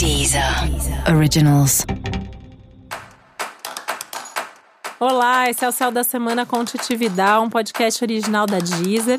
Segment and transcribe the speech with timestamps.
[0.00, 0.42] Deezer
[1.14, 1.84] Originals.
[4.98, 9.18] Olá, esse é o Céu da Semana com Titividade, um podcast original da Deezer.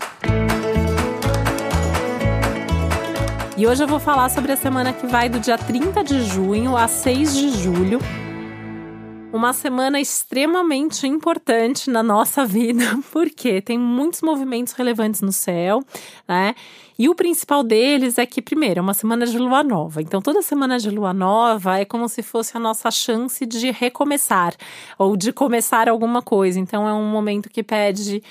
[3.56, 6.76] E hoje eu vou falar sobre a semana que vai do dia 30 de junho
[6.76, 8.00] a 6 de julho.
[9.34, 15.82] Uma semana extremamente importante na nossa vida, porque tem muitos movimentos relevantes no céu,
[16.28, 16.54] né?
[17.00, 20.02] E o principal deles é que, primeiro, é uma semana de lua nova.
[20.02, 24.54] Então, toda semana de lua nova é como se fosse a nossa chance de recomeçar
[25.00, 26.60] ou de começar alguma coisa.
[26.60, 28.22] Então, é um momento que pede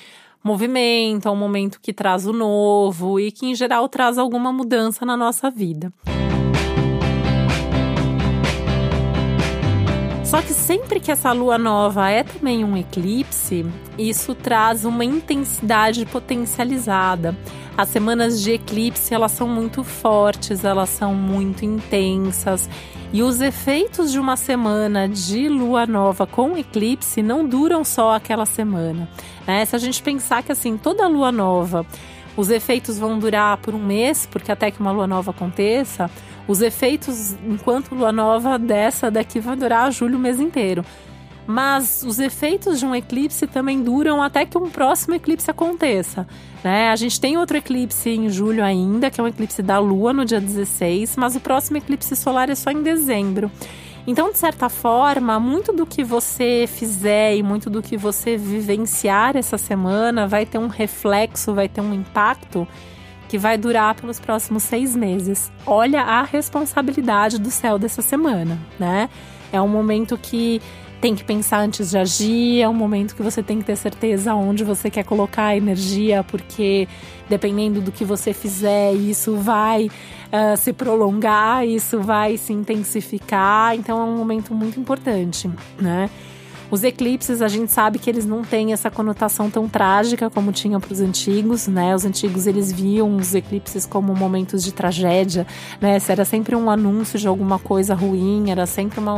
[0.44, 5.04] movimento, é um momento que traz o novo e que, em geral, traz alguma mudança
[5.04, 5.90] na nossa vida.
[10.30, 13.66] Só que sempre que essa lua nova é também um eclipse,
[13.98, 17.36] isso traz uma intensidade potencializada.
[17.76, 22.70] As semanas de eclipse, elas são muito fortes, elas são muito intensas.
[23.12, 28.46] E os efeitos de uma semana de lua nova com eclipse não duram só aquela
[28.46, 29.08] semana.
[29.44, 29.64] Né?
[29.64, 31.84] Se a gente pensar que assim, toda lua nova,
[32.36, 36.08] os efeitos vão durar por um mês, porque até que uma lua nova aconteça,
[36.46, 40.84] os efeitos, enquanto lua nova dessa daqui vai durar julho o mês inteiro.
[41.46, 46.26] Mas os efeitos de um eclipse também duram até que um próximo eclipse aconteça.
[46.62, 46.90] Né?
[46.90, 50.24] A gente tem outro eclipse em julho ainda, que é um eclipse da Lua no
[50.24, 53.50] dia 16, mas o próximo eclipse solar é só em dezembro.
[54.06, 59.36] Então, de certa forma, muito do que você fizer e muito do que você vivenciar
[59.36, 62.66] essa semana vai ter um reflexo, vai ter um impacto
[63.30, 65.52] que vai durar pelos próximos seis meses.
[65.64, 69.08] Olha a responsabilidade do céu dessa semana, né?
[69.52, 70.60] É um momento que
[71.00, 74.34] tem que pensar antes de agir, é um momento que você tem que ter certeza
[74.34, 76.88] onde você quer colocar a energia, porque
[77.28, 83.76] dependendo do que você fizer, isso vai uh, se prolongar, isso vai se intensificar.
[83.76, 85.48] Então é um momento muito importante,
[85.80, 86.10] né?
[86.70, 90.78] Os eclipses, a gente sabe que eles não têm essa conotação tão trágica como tinha
[90.78, 91.94] para os antigos, né?
[91.94, 95.46] Os antigos eles viam os eclipses como momentos de tragédia,
[95.80, 95.98] né?
[96.08, 99.14] Era sempre um anúncio de alguma coisa ruim, era sempre uma,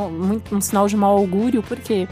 [0.50, 2.08] um sinal de mau augúrio, porque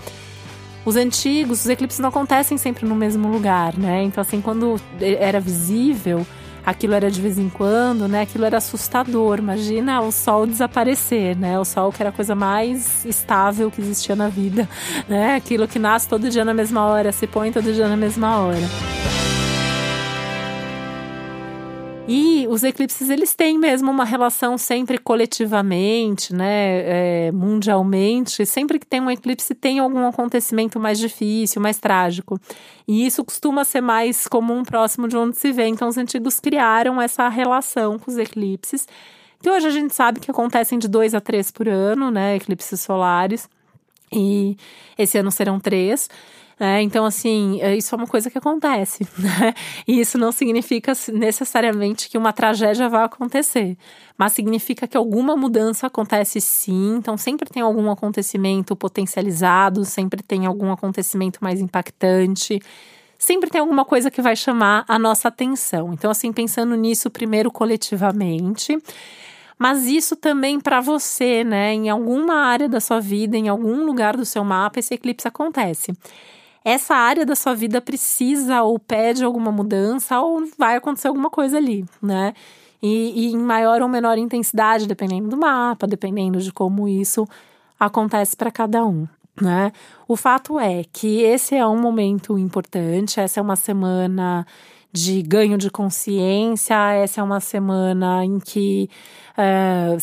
[0.84, 4.02] os antigos, os eclipses não acontecem sempre no mesmo lugar, né?
[4.02, 6.26] Então, assim, quando era visível,
[6.64, 8.22] aquilo era de vez em quando, né?
[8.22, 9.38] Aquilo era assustador.
[9.38, 11.58] Imagina o sol desaparecer, né?
[11.58, 14.68] O sol que era a coisa mais estável que existia na vida,
[15.08, 15.34] né?
[15.36, 19.09] Aquilo que nasce todo dia na mesma hora, se põe todo dia na mesma hora.
[22.12, 28.44] E os eclipses eles têm mesmo uma relação sempre coletivamente, né, é, mundialmente.
[28.44, 32.36] Sempre que tem um eclipse tem algum acontecimento mais difícil, mais trágico.
[32.88, 35.68] E isso costuma ser mais comum próximo de onde se vê.
[35.68, 38.88] Então os antigos criaram essa relação com os eclipses.
[39.40, 42.80] Que hoje a gente sabe que acontecem de dois a três por ano, né, eclipses
[42.80, 43.48] solares.
[44.12, 44.56] E
[44.98, 46.10] esse ano serão três.
[46.62, 49.54] É, então, assim, é, isso é uma coisa que acontece, né?
[49.88, 53.78] E isso não significa necessariamente que uma tragédia vai acontecer,
[54.18, 56.96] mas significa que alguma mudança acontece sim.
[56.98, 62.60] Então, sempre tem algum acontecimento potencializado, sempre tem algum acontecimento mais impactante
[63.18, 65.92] sempre tem alguma coisa que vai chamar a nossa atenção.
[65.92, 68.78] Então, assim, pensando nisso primeiro coletivamente,
[69.58, 71.74] mas isso também para você, né?
[71.74, 75.92] Em alguma área da sua vida, em algum lugar do seu mapa, esse eclipse acontece
[76.64, 81.56] essa área da sua vida precisa ou pede alguma mudança ou vai acontecer alguma coisa
[81.56, 82.34] ali, né?
[82.82, 87.26] E, e em maior ou menor intensidade, dependendo do mapa, dependendo de como isso
[87.78, 89.06] acontece para cada um.
[89.40, 89.72] Né?
[90.06, 94.46] O fato é que esse é um momento importante, essa é uma semana
[94.92, 96.74] de ganho de consciência.
[96.94, 98.88] Essa é uma semana em que,
[99.36, 99.96] é,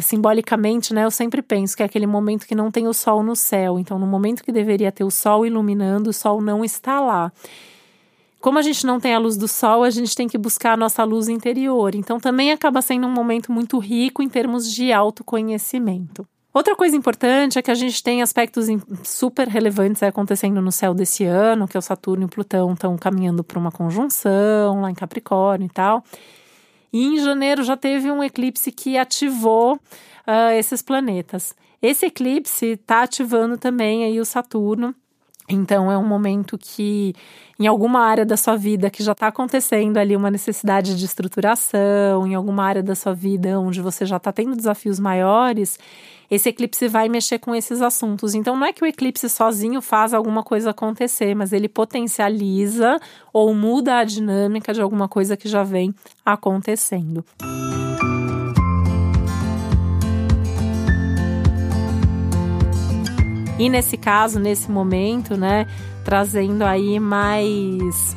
[0.00, 3.36] simbolicamente, né, eu sempre penso que é aquele momento que não tem o sol no
[3.36, 3.78] céu.
[3.78, 7.32] Então, no momento que deveria ter o sol iluminando, o sol não está lá.
[8.40, 10.76] Como a gente não tem a luz do sol, a gente tem que buscar a
[10.76, 11.94] nossa luz interior.
[11.94, 16.26] Então, também acaba sendo um momento muito rico em termos de autoconhecimento.
[16.52, 18.66] Outra coisa importante é que a gente tem aspectos
[19.04, 22.98] super relevantes acontecendo no céu desse ano, que é o Saturno e o Plutão estão
[22.98, 26.04] caminhando para uma conjunção lá em Capricórnio e tal.
[26.92, 31.54] E em janeiro já teve um eclipse que ativou uh, esses planetas.
[31.80, 34.92] Esse eclipse está ativando também aí o Saturno
[35.50, 37.14] então é um momento que,
[37.58, 42.26] em alguma área da sua vida que já está acontecendo ali uma necessidade de estruturação,
[42.26, 45.78] em alguma área da sua vida onde você já está tendo desafios maiores,
[46.30, 48.34] esse eclipse vai mexer com esses assuntos.
[48.34, 52.98] Então não é que o eclipse sozinho faz alguma coisa acontecer, mas ele potencializa
[53.32, 55.94] ou muda a dinâmica de alguma coisa que já vem
[56.24, 57.24] acontecendo.
[57.42, 57.89] Música
[63.60, 65.66] E nesse caso, nesse momento, né,
[66.02, 68.16] trazendo aí mais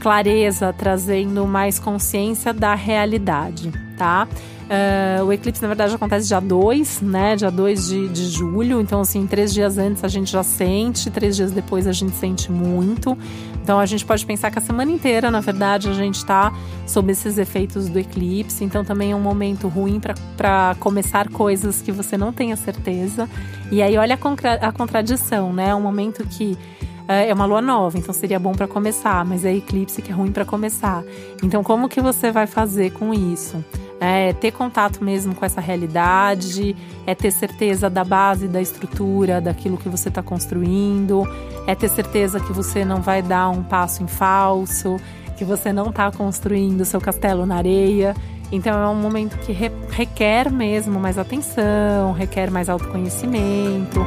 [0.00, 4.28] clareza, trazendo mais consciência da realidade, tá?
[4.62, 7.36] Uh, o eclipse, na verdade, acontece dia 2, né?
[7.36, 8.82] Dia 2 de, de julho.
[8.82, 12.52] Então, assim, três dias antes a gente já sente, três dias depois a gente sente
[12.52, 13.16] muito.
[13.62, 16.52] Então, a gente pode pensar que a semana inteira, na verdade, a gente está
[16.86, 18.64] sob esses efeitos do eclipse.
[18.64, 20.00] Então, também é um momento ruim
[20.36, 23.28] para começar coisas que você não tenha certeza.
[23.70, 25.68] E aí, olha a, a contradição, né?
[25.68, 26.58] É um momento que
[27.06, 30.14] é, é uma lua nova, então seria bom para começar, mas é eclipse que é
[30.14, 31.02] ruim para começar.
[31.42, 33.64] Então, como que você vai fazer com isso?
[34.04, 36.74] É ter contato mesmo com essa realidade,
[37.06, 41.22] é ter certeza da base, da estrutura, daquilo que você está construindo,
[41.68, 44.96] é ter certeza que você não vai dar um passo em falso,
[45.36, 48.12] que você não está construindo seu castelo na areia.
[48.50, 54.00] Então é um momento que requer mesmo mais atenção, requer mais autoconhecimento.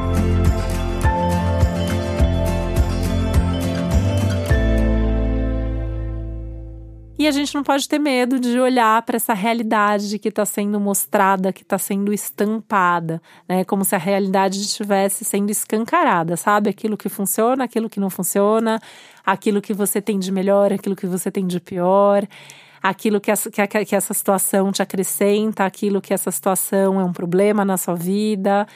[7.25, 10.80] E a gente não pode ter medo de olhar para essa realidade que está sendo
[10.80, 13.19] mostrada, que está sendo estampada,
[13.50, 13.63] né?
[13.63, 16.69] Como se a realidade estivesse sendo escancarada, sabe?
[16.69, 18.80] Aquilo que funciona, aquilo que não funciona,
[19.25, 22.27] aquilo que você tem de melhor, aquilo que você tem de pior
[22.83, 27.12] aquilo que essa, que, que, essa situação te acrescenta, aquilo que essa situação é um
[27.12, 28.68] problema na sua vida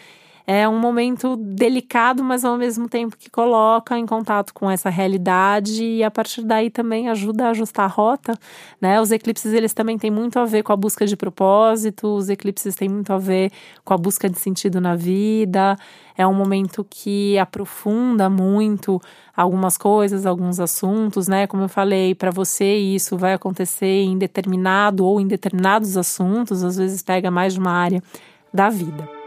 [0.51, 5.83] é um momento delicado, mas ao mesmo tempo que coloca em contato com essa realidade
[5.83, 8.33] e a partir daí também ajuda a ajustar a rota,
[8.81, 8.99] né?
[8.99, 12.73] Os eclipses eles também têm muito a ver com a busca de propósito, os eclipses
[12.73, 13.51] têm muito a ver
[13.85, 15.77] com a busca de sentido na vida.
[16.17, 18.99] É um momento que aprofunda muito
[19.37, 21.45] algumas coisas, alguns assuntos, né?
[21.45, 26.75] Como eu falei, para você isso vai acontecer em determinado ou em determinados assuntos, às
[26.75, 28.01] vezes pega mais de uma área
[28.51, 29.18] da vida.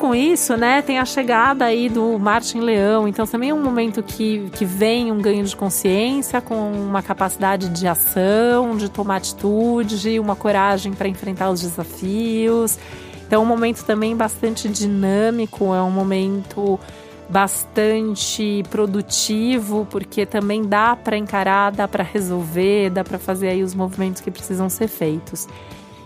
[0.00, 3.06] Com isso, né, tem a chegada aí do Martin Leão.
[3.06, 7.68] Então também é um momento que, que vem um ganho de consciência, com uma capacidade
[7.68, 12.78] de ação, de tomar atitude, uma coragem para enfrentar os desafios.
[13.26, 16.80] Então é um momento também bastante dinâmico, é um momento
[17.28, 23.74] bastante produtivo, porque também dá para encarar, dá para resolver, dá para fazer aí os
[23.74, 25.46] movimentos que precisam ser feitos.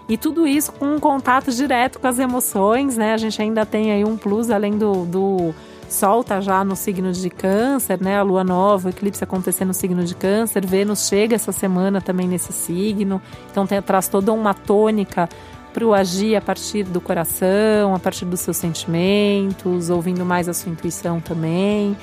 [0.08, 3.14] E tudo isso com um contato direto com as emoções, né?
[3.14, 5.54] A gente ainda tem aí um plus além do, do
[5.88, 8.18] Sol tá já no signo de câncer, né?
[8.18, 10.66] A lua nova, o eclipse acontecendo no signo de câncer.
[10.66, 13.20] Vênus chega essa semana também nesse signo.
[13.50, 15.28] Então tem, traz toda uma tônica
[15.72, 20.54] para o agir a partir do coração, a partir dos seus sentimentos, ouvindo mais a
[20.54, 21.96] sua intuição também.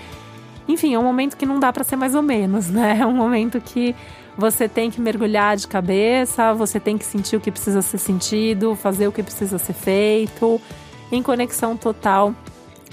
[0.68, 3.00] Enfim, é um momento que não dá para ser mais ou menos, né?
[3.02, 3.96] É um momento que
[4.38, 8.76] você tem que mergulhar de cabeça, você tem que sentir o que precisa ser sentido,
[8.76, 10.60] fazer o que precisa ser feito,
[11.12, 12.34] em conexão total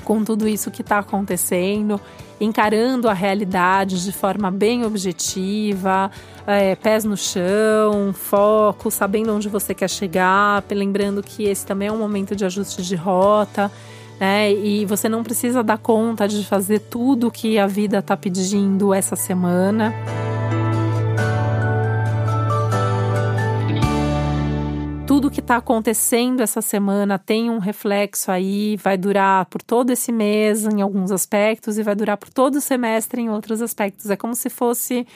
[0.05, 2.01] com tudo isso que está acontecendo,
[2.41, 6.11] encarando a realidade de forma bem objetiva,
[6.47, 11.93] é, pés no chão, foco, sabendo onde você quer chegar, lembrando que esse também é
[11.93, 13.71] um momento de ajuste de rota.
[14.19, 14.53] Né?
[14.53, 19.15] E você não precisa dar conta de fazer tudo que a vida está pedindo essa
[19.15, 19.95] semana.
[25.29, 30.11] Tudo que está acontecendo essa semana tem um reflexo aí, vai durar por todo esse
[30.11, 34.11] mês em alguns aspectos e vai durar por todo o semestre em outros aspectos.
[34.11, 35.07] É como se fosse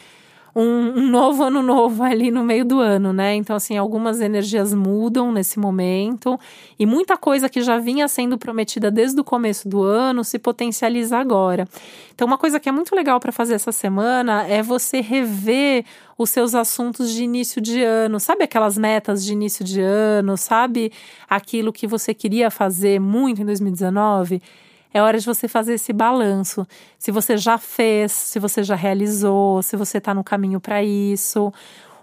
[0.55, 3.35] um, um, novo ano novo ali no meio do ano, né?
[3.35, 6.39] Então, assim, algumas energias mudam nesse momento
[6.79, 11.17] e muita coisa que já vinha sendo prometida desde o começo do ano se potencializa
[11.17, 11.67] agora.
[12.15, 15.85] Então, uma coisa que é muito legal para fazer essa semana é você rever
[16.19, 20.93] os seus assuntos de início de ano, sabe aquelas metas de início de ano, sabe
[21.29, 24.43] aquilo que você queria fazer muito em 2019?
[24.93, 26.67] É hora de você fazer esse balanço.
[26.99, 31.53] Se você já fez, se você já realizou, se você está no caminho para isso,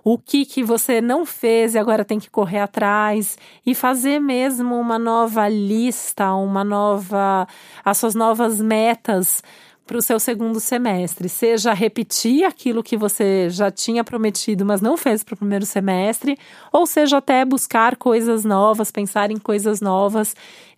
[0.04, 4.76] o que que você não fez e agora tem que correr atrás e fazer mesmo
[4.76, 7.48] uma nova lista, uma nova
[7.84, 9.44] as suas novas metas
[9.90, 14.96] para o seu segundo semestre, seja repetir aquilo que você já tinha prometido, mas não
[14.96, 16.38] fez para o primeiro semestre,
[16.72, 20.36] ou seja até buscar coisas novas, pensar em coisas novas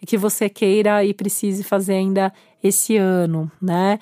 [0.07, 2.31] que você queira e precise fazer ainda
[2.63, 3.99] esse ano, né?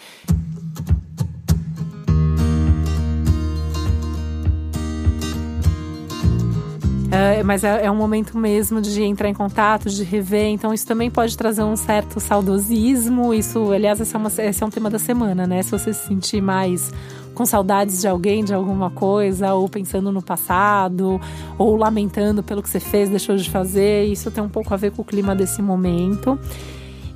[7.12, 10.48] É, mas é, é, um momento mesmo de entrar em contato, de rever.
[10.48, 13.34] Então, isso também pode trazer um certo saudosismo.
[13.34, 15.63] Isso, aliás, esse é, uma, esse é um tema da semana, né?
[15.63, 16.92] Se você se sentir mais
[17.34, 21.20] com saudades de alguém, de alguma coisa, ou pensando no passado,
[21.58, 24.06] ou lamentando pelo que você fez, deixou de fazer.
[24.06, 26.38] Isso tem um pouco a ver com o clima desse momento.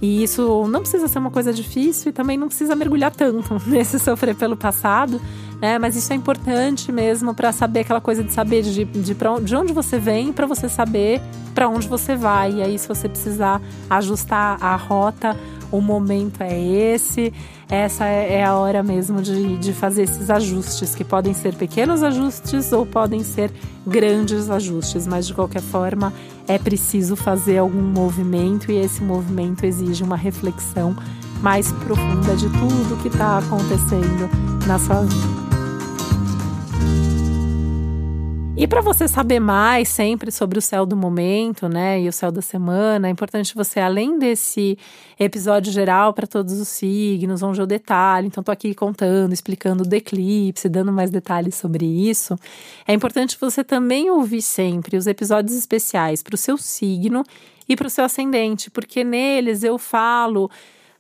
[0.02, 3.98] E isso não precisa ser uma coisa difícil e também não precisa mergulhar tanto nesse
[4.00, 5.22] sofrer pelo passado,
[5.60, 5.80] né?
[5.80, 9.74] Mas isso é importante mesmo para saber aquela coisa de saber de, de, de onde
[9.74, 11.22] você vem para você saber
[11.54, 12.54] para onde você vai.
[12.54, 15.38] E aí, se você precisar ajustar a rota,
[15.72, 17.34] o momento é esse,
[17.68, 22.04] essa é, é a hora mesmo de, de fazer esses ajustes, que podem ser pequenos
[22.04, 23.52] ajustes ou podem ser
[23.86, 26.14] grandes ajustes, mas de qualquer forma
[26.48, 30.96] é preciso fazer algum movimento e esse movimento exige uma reflexão
[31.42, 34.30] mais profunda de tudo que está acontecendo
[34.68, 35.43] na sua vida.
[38.56, 42.32] E para você saber mais sempre sobre o céu do momento, né, e o céu
[42.32, 44.78] da semana, é importante você, além desse
[45.20, 49.96] episódio geral para todos os signos, onde eu detalhe, então tô aqui contando, explicando o
[49.96, 52.38] eclipse, dando mais detalhes sobre isso,
[52.88, 57.24] é importante você também ouvir sempre os episódios especiais para o seu signo
[57.68, 60.50] e para o seu ascendente, porque neles eu falo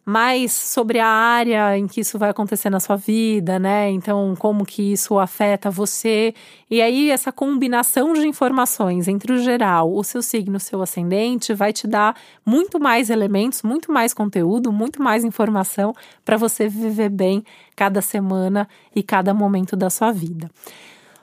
[0.05, 3.89] mais sobre a área em que isso vai acontecer na sua vida, né?
[3.89, 6.33] Então, como que isso afeta você.
[6.69, 11.53] E aí, essa combinação de informações entre o geral, o seu signo, o seu ascendente,
[11.53, 15.95] vai te dar muito mais elementos, muito mais conteúdo, muito mais informação
[16.25, 17.43] para você viver bem
[17.75, 20.49] cada semana e cada momento da sua vida.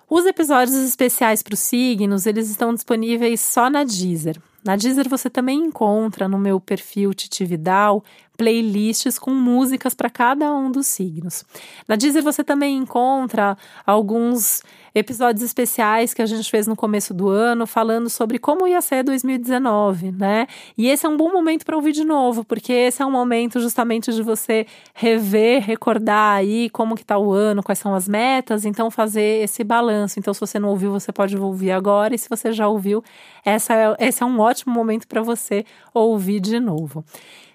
[0.08, 4.40] Os episódios especiais para os signos, eles estão disponíveis só na Deezer.
[4.64, 8.02] Na Deezer você também encontra no meu perfil Titividal
[8.40, 11.44] playlists com músicas para cada um dos signos.
[11.86, 13.54] Na Deezer você também encontra
[13.84, 14.62] alguns
[14.94, 19.04] episódios especiais que a gente fez no começo do ano falando sobre como ia ser
[19.04, 20.46] 2019, né?
[20.76, 23.60] E esse é um bom momento para ouvir de novo, porque esse é um momento
[23.60, 28.64] justamente de você rever, recordar aí como que tá o ano, quais são as metas,
[28.64, 30.18] então fazer esse balanço.
[30.18, 33.04] Então se você não ouviu, você pode ouvir agora e se você já ouviu,
[33.44, 37.04] essa é, esse é um ótimo momento para você ouvir de novo.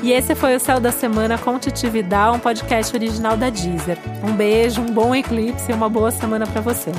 [0.02, 3.98] E esse foi o Céu da Semana com Titividal, um podcast original da Deezer.
[4.28, 6.90] Um beijo, um bom eclipse e uma boa semana para você.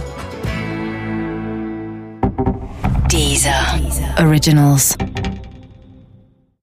[3.12, 3.78] Deezer.
[4.20, 4.96] Originals.